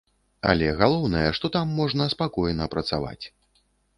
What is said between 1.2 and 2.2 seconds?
што там можна